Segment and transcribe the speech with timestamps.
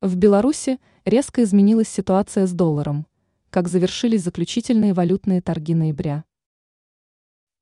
[0.00, 3.04] В Беларуси резко изменилась ситуация с долларом,
[3.50, 6.24] как завершились заключительные валютные торги ноября.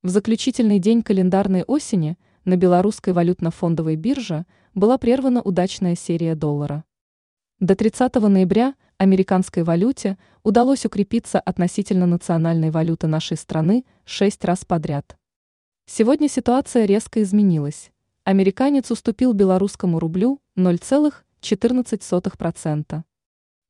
[0.03, 2.15] В заключительный день календарной осени
[2.45, 4.45] на белорусской валютно-фондовой бирже
[4.75, 6.83] была прервана удачная серия доллара.
[7.59, 15.17] До 30 ноября американской валюте удалось укрепиться относительно национальной валюты нашей страны шесть раз подряд.
[15.87, 17.91] Сегодня ситуация резко изменилась.
[18.25, 23.03] Американец уступил белорусскому рублю 0,5 14%.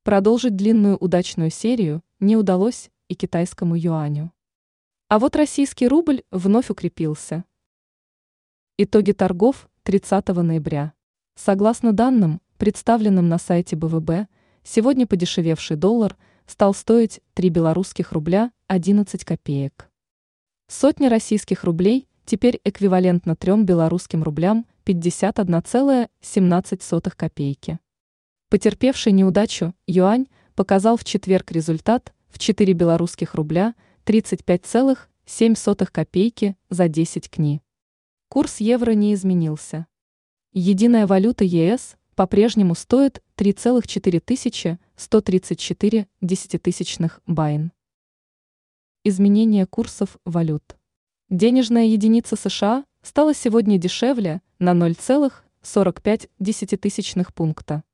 [0.04, 4.32] Продолжить длинную удачную серию не удалось и китайскому юаню.
[5.08, 7.44] А вот российский рубль вновь укрепился.
[8.76, 10.92] Итоги торгов 30 ноября.
[11.34, 14.28] Согласно данным, представленным на сайте БВБ,
[14.62, 19.90] сегодня подешевевший доллар стал стоить 3 белорусских рубля 11 копеек.
[20.66, 27.78] Сотня российских рублей теперь эквивалентно 3 белорусским рублям 51,17 копейки.
[28.48, 33.74] Потерпевший неудачу юань показал в четверг результат в 4 белорусских рубля
[34.06, 37.60] 35,7 копейки за 10 кни.
[38.30, 39.86] Курс евро не изменился.
[40.54, 47.72] Единая валюта ЕС по-прежнему стоит 3,4134 десятитысячных байн.
[49.04, 50.78] Изменение курсов валют.
[51.28, 57.84] Денежная единица США стала сегодня дешевле на 0,45 пункта.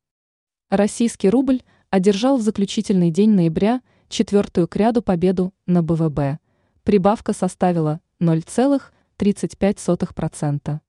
[0.70, 6.38] Российский рубль одержал в заключительный день ноября четвертую к ряду победу на БВБ.
[6.82, 10.80] Прибавка составила 0,35%.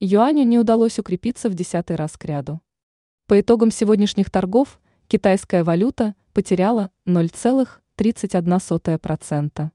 [0.00, 2.60] Юаню не удалось укрепиться в десятый раз к ряду.
[3.26, 9.70] По итогам сегодняшних торгов китайская валюта потеряла 0,31%.